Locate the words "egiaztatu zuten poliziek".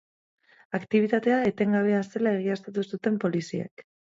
2.39-3.87